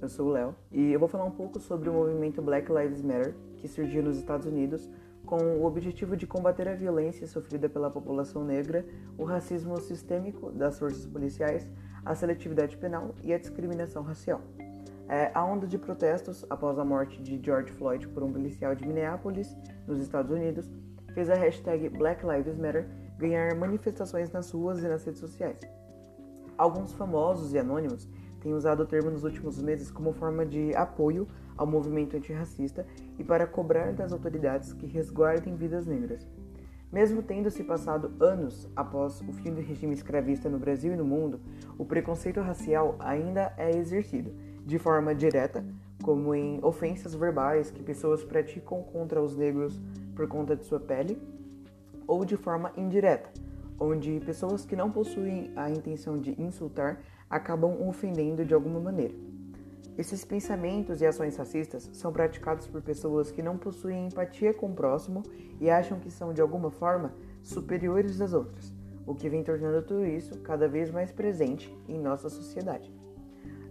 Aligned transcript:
Eu 0.00 0.08
sou 0.08 0.28
o 0.28 0.30
Léo 0.30 0.54
e 0.70 0.92
eu 0.92 1.00
vou 1.00 1.08
falar 1.08 1.24
um 1.24 1.30
pouco 1.32 1.58
sobre 1.58 1.88
o 1.88 1.92
movimento 1.92 2.40
Black 2.40 2.70
Lives 2.70 3.02
Matter, 3.02 3.34
que 3.56 3.66
surgiu 3.66 4.00
nos 4.00 4.16
Estados 4.16 4.46
Unidos 4.46 4.88
com 5.26 5.36
o 5.36 5.64
objetivo 5.64 6.16
de 6.16 6.24
combater 6.24 6.68
a 6.68 6.74
violência 6.74 7.26
sofrida 7.26 7.68
pela 7.68 7.90
população 7.90 8.44
negra, 8.44 8.86
o 9.18 9.24
racismo 9.24 9.78
sistêmico 9.80 10.52
das 10.52 10.78
forças 10.78 11.04
policiais, 11.04 11.68
a 12.04 12.14
seletividade 12.14 12.76
penal 12.76 13.12
e 13.24 13.32
a 13.32 13.38
discriminação 13.38 14.04
racial. 14.04 14.40
É, 15.08 15.32
a 15.34 15.44
onda 15.44 15.66
de 15.66 15.76
protestos 15.76 16.46
após 16.48 16.78
a 16.78 16.84
morte 16.84 17.20
de 17.20 17.40
George 17.44 17.72
Floyd 17.72 18.06
por 18.08 18.22
um 18.22 18.32
policial 18.32 18.76
de 18.76 18.86
Minneapolis, 18.86 19.56
nos 19.84 20.00
Estados 20.00 20.30
Unidos, 20.30 20.70
fez 21.12 21.28
a 21.28 21.34
hashtag 21.34 21.88
Black 21.88 22.24
Lives 22.24 22.56
Matter 22.56 22.88
ganhar 23.18 23.52
manifestações 23.56 24.30
nas 24.30 24.52
ruas 24.52 24.78
e 24.78 24.86
nas 24.86 25.04
redes 25.04 25.20
sociais. 25.20 25.58
Alguns 26.56 26.92
famosos 26.92 27.52
e 27.52 27.58
anônimos 27.58 28.08
têm 28.40 28.54
usado 28.54 28.82
o 28.82 28.86
termo 28.86 29.10
nos 29.10 29.24
últimos 29.24 29.60
meses 29.60 29.90
como 29.90 30.12
forma 30.12 30.44
de 30.46 30.74
apoio 30.74 31.26
ao 31.56 31.66
movimento 31.66 32.16
antirracista 32.16 32.86
e 33.18 33.24
para 33.24 33.46
cobrar 33.46 33.92
das 33.92 34.12
autoridades 34.12 34.72
que 34.72 34.86
resguardem 34.86 35.56
vidas 35.56 35.86
negras. 35.86 36.26
Mesmo 36.90 37.22
tendo 37.22 37.50
se 37.50 37.62
passado 37.62 38.12
anos 38.18 38.66
após 38.74 39.20
o 39.20 39.32
fim 39.32 39.52
do 39.52 39.60
regime 39.60 39.92
escravista 39.92 40.48
no 40.48 40.58
Brasil 40.58 40.94
e 40.94 40.96
no 40.96 41.04
mundo, 41.04 41.38
o 41.76 41.84
preconceito 41.84 42.40
racial 42.40 42.96
ainda 42.98 43.52
é 43.58 43.76
exercido, 43.76 44.32
de 44.64 44.78
forma 44.78 45.14
direta, 45.14 45.62
como 46.02 46.34
em 46.34 46.58
ofensas 46.62 47.14
verbais 47.14 47.70
que 47.70 47.82
pessoas 47.82 48.24
praticam 48.24 48.82
contra 48.82 49.20
os 49.20 49.36
negros 49.36 49.78
por 50.14 50.26
conta 50.28 50.56
de 50.56 50.64
sua 50.64 50.80
pele, 50.80 51.20
ou 52.06 52.24
de 52.24 52.38
forma 52.38 52.72
indireta, 52.74 53.30
onde 53.80 54.20
pessoas 54.20 54.64
que 54.64 54.76
não 54.76 54.90
possuem 54.90 55.52
a 55.54 55.70
intenção 55.70 56.18
de 56.18 56.40
insultar 56.40 57.00
acabam 57.30 57.86
ofendendo 57.88 58.44
de 58.44 58.54
alguma 58.54 58.80
maneira. 58.80 59.14
Esses 59.96 60.24
pensamentos 60.24 61.00
e 61.00 61.06
ações 61.06 61.36
racistas 61.36 61.90
são 61.92 62.12
praticados 62.12 62.66
por 62.66 62.80
pessoas 62.80 63.30
que 63.30 63.42
não 63.42 63.58
possuem 63.58 64.06
empatia 64.06 64.54
com 64.54 64.66
o 64.66 64.74
próximo 64.74 65.22
e 65.60 65.68
acham 65.68 65.98
que 65.98 66.10
são 66.10 66.32
de 66.32 66.40
alguma 66.40 66.70
forma 66.70 67.12
superiores 67.42 68.20
às 68.20 68.32
outras, 68.32 68.72
o 69.06 69.14
que 69.14 69.28
vem 69.28 69.42
tornando 69.42 69.82
tudo 69.82 70.06
isso 70.06 70.38
cada 70.40 70.68
vez 70.68 70.90
mais 70.90 71.10
presente 71.10 71.76
em 71.88 71.98
nossa 71.98 72.28
sociedade. 72.28 72.92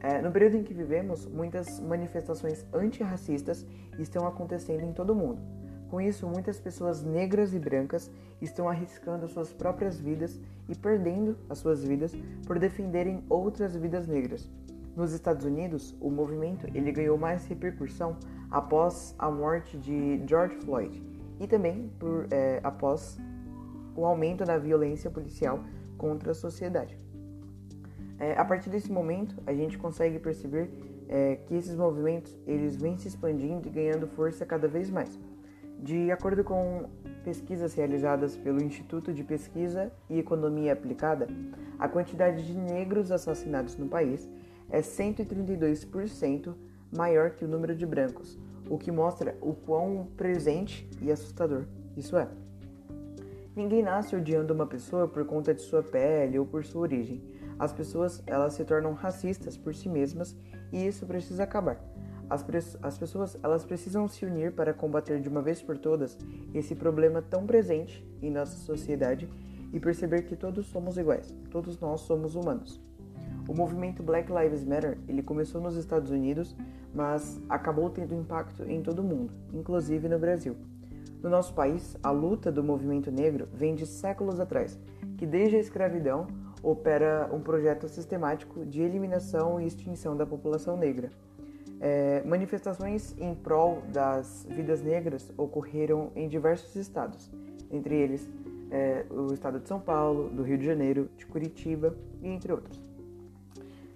É, 0.00 0.20
no 0.20 0.32
período 0.32 0.56
em 0.56 0.64
que 0.64 0.74
vivemos, 0.74 1.26
muitas 1.26 1.80
manifestações 1.80 2.64
antirracistas 2.72 3.66
estão 3.98 4.26
acontecendo 4.26 4.82
em 4.82 4.92
todo 4.92 5.10
o 5.10 5.16
mundo 5.16 5.61
com 5.92 6.00
isso, 6.00 6.26
muitas 6.26 6.58
pessoas 6.58 7.02
negras 7.02 7.52
e 7.52 7.58
brancas 7.58 8.10
estão 8.40 8.66
arriscando 8.66 9.28
suas 9.28 9.52
próprias 9.52 10.00
vidas 10.00 10.40
e 10.66 10.74
perdendo 10.74 11.36
as 11.50 11.58
suas 11.58 11.84
vidas 11.84 12.16
por 12.46 12.58
defenderem 12.58 13.22
outras 13.28 13.76
vidas 13.76 14.06
negras. 14.08 14.48
Nos 14.96 15.12
Estados 15.12 15.44
Unidos, 15.44 15.94
o 16.00 16.08
movimento 16.08 16.66
ele 16.74 16.90
ganhou 16.90 17.18
mais 17.18 17.44
repercussão 17.44 18.16
após 18.50 19.14
a 19.18 19.30
morte 19.30 19.76
de 19.76 20.22
George 20.26 20.56
Floyd 20.64 21.02
e 21.38 21.46
também 21.46 21.92
por, 21.98 22.26
é, 22.30 22.58
após 22.64 23.18
o 23.94 24.06
aumento 24.06 24.46
da 24.46 24.56
violência 24.56 25.10
policial 25.10 25.62
contra 25.98 26.30
a 26.30 26.34
sociedade. 26.34 26.98
É, 28.18 28.32
a 28.32 28.46
partir 28.46 28.70
desse 28.70 28.90
momento, 28.90 29.36
a 29.46 29.52
gente 29.52 29.76
consegue 29.76 30.18
perceber 30.18 30.70
é, 31.06 31.36
que 31.36 31.54
esses 31.54 31.76
movimentos 31.76 32.34
eles 32.46 32.76
vêm 32.76 32.96
se 32.96 33.08
expandindo 33.08 33.68
e 33.68 33.70
ganhando 33.70 34.06
força 34.06 34.46
cada 34.46 34.66
vez 34.66 34.88
mais. 34.88 35.20
De 35.82 36.12
acordo 36.12 36.44
com 36.44 36.84
pesquisas 37.24 37.74
realizadas 37.74 38.36
pelo 38.36 38.62
Instituto 38.62 39.12
de 39.12 39.24
Pesquisa 39.24 39.92
e 40.08 40.16
Economia 40.16 40.72
Aplicada, 40.72 41.26
a 41.76 41.88
quantidade 41.88 42.46
de 42.46 42.56
negros 42.56 43.10
assassinados 43.10 43.76
no 43.76 43.88
país 43.88 44.30
é 44.70 44.80
132% 44.80 46.54
maior 46.96 47.30
que 47.32 47.44
o 47.44 47.48
número 47.48 47.74
de 47.74 47.84
brancos, 47.84 48.38
o 48.70 48.78
que 48.78 48.92
mostra 48.92 49.36
o 49.40 49.54
quão 49.54 50.06
presente 50.16 50.88
e 51.00 51.10
assustador 51.10 51.64
isso 51.96 52.16
é. 52.16 52.28
Ninguém 53.56 53.82
nasce 53.82 54.14
odiando 54.14 54.54
uma 54.54 54.66
pessoa 54.68 55.08
por 55.08 55.24
conta 55.26 55.52
de 55.52 55.62
sua 55.62 55.82
pele 55.82 56.38
ou 56.38 56.46
por 56.46 56.64
sua 56.64 56.82
origem. 56.82 57.20
As 57.58 57.72
pessoas 57.72 58.22
elas 58.24 58.54
se 58.54 58.64
tornam 58.64 58.92
racistas 58.92 59.56
por 59.56 59.74
si 59.74 59.88
mesmas 59.88 60.36
e 60.72 60.86
isso 60.86 61.04
precisa 61.06 61.42
acabar. 61.42 61.82
As, 62.28 62.44
as 62.82 62.98
pessoas 62.98 63.36
elas 63.42 63.64
precisam 63.64 64.08
se 64.08 64.24
unir 64.24 64.52
para 64.52 64.72
combater 64.72 65.20
de 65.20 65.28
uma 65.28 65.42
vez 65.42 65.62
por 65.62 65.78
todas 65.78 66.18
esse 66.54 66.74
problema 66.74 67.20
tão 67.20 67.46
presente 67.46 68.06
em 68.22 68.30
nossa 68.30 68.56
sociedade 68.58 69.28
e 69.72 69.80
perceber 69.80 70.22
que 70.22 70.36
todos 70.36 70.66
somos 70.66 70.96
iguais, 70.96 71.34
todos 71.50 71.78
nós 71.80 72.00
somos 72.02 72.34
humanos. 72.34 72.80
O 73.48 73.54
movimento 73.54 74.02
Black 74.02 74.30
Lives 74.32 74.64
Matter 74.64 74.98
ele 75.08 75.22
começou 75.22 75.60
nos 75.60 75.76
Estados 75.76 76.10
Unidos, 76.10 76.54
mas 76.94 77.40
acabou 77.48 77.90
tendo 77.90 78.14
impacto 78.14 78.62
em 78.64 78.82
todo 78.82 79.00
o 79.00 79.04
mundo, 79.04 79.32
inclusive 79.52 80.08
no 80.08 80.18
Brasil. 80.18 80.56
No 81.22 81.30
nosso 81.30 81.54
país, 81.54 81.96
a 82.02 82.10
luta 82.10 82.50
do 82.50 82.64
movimento 82.64 83.10
negro 83.10 83.48
vem 83.52 83.74
de 83.74 83.86
séculos 83.86 84.40
atrás, 84.40 84.78
que 85.16 85.24
desde 85.24 85.56
a 85.56 85.60
escravidão 85.60 86.26
opera 86.62 87.28
um 87.32 87.40
projeto 87.40 87.88
sistemático 87.88 88.64
de 88.64 88.82
eliminação 88.82 89.60
e 89.60 89.66
extinção 89.66 90.16
da 90.16 90.26
população 90.26 90.76
negra. 90.76 91.10
É, 91.84 92.22
manifestações 92.24 93.12
em 93.18 93.34
prol 93.34 93.82
das 93.92 94.46
vidas 94.48 94.80
negras 94.80 95.32
ocorreram 95.36 96.12
em 96.14 96.28
diversos 96.28 96.76
estados, 96.76 97.28
entre 97.72 97.96
eles 97.96 98.30
é, 98.70 99.04
o 99.10 99.34
estado 99.34 99.58
de 99.58 99.66
São 99.66 99.80
Paulo, 99.80 100.30
do 100.30 100.44
Rio 100.44 100.56
de 100.56 100.64
Janeiro, 100.64 101.10
de 101.16 101.26
Curitiba 101.26 101.92
e 102.22 102.28
entre 102.28 102.52
outros. 102.52 102.80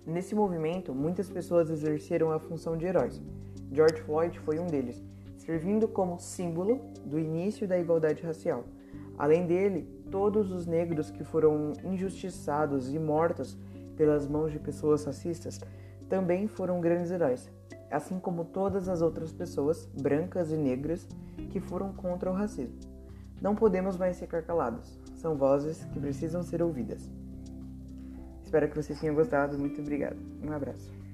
Nesse 0.04 0.34
movimento, 0.34 0.92
muitas 0.92 1.30
pessoas 1.30 1.70
exerceram 1.70 2.32
a 2.32 2.40
função 2.40 2.76
de 2.76 2.86
heróis. 2.86 3.22
George 3.70 4.00
Floyd 4.02 4.36
foi 4.40 4.58
um 4.58 4.66
deles, 4.66 5.00
servindo 5.38 5.86
como 5.86 6.18
símbolo 6.18 6.80
do 7.04 7.20
início 7.20 7.68
da 7.68 7.78
igualdade 7.78 8.20
racial. 8.20 8.64
Além 9.16 9.46
dele, 9.46 9.88
todos 10.10 10.50
os 10.50 10.66
negros 10.66 11.08
que 11.08 11.22
foram 11.22 11.72
injustiçados 11.84 12.92
e 12.92 12.98
mortos 12.98 13.56
pelas 13.96 14.26
mãos 14.26 14.50
de 14.50 14.58
pessoas 14.58 15.04
racistas 15.04 15.60
também 16.08 16.46
foram 16.46 16.80
grandes 16.80 17.10
heróis, 17.10 17.50
assim 17.90 18.18
como 18.18 18.44
todas 18.44 18.88
as 18.88 19.02
outras 19.02 19.32
pessoas, 19.32 19.86
brancas 20.00 20.50
e 20.50 20.56
negras, 20.56 21.06
que 21.50 21.60
foram 21.60 21.92
contra 21.92 22.30
o 22.30 22.34
racismo. 22.34 22.76
Não 23.40 23.54
podemos 23.54 23.96
mais 23.96 24.18
ficar 24.18 24.42
calados. 24.42 24.98
São 25.14 25.36
vozes 25.36 25.84
que 25.86 26.00
precisam 26.00 26.42
ser 26.42 26.62
ouvidas. 26.62 27.10
Espero 28.42 28.68
que 28.68 28.76
vocês 28.76 29.00
tenham 29.00 29.14
gostado. 29.14 29.58
Muito 29.58 29.80
obrigado. 29.80 30.16
Um 30.42 30.52
abraço. 30.52 31.05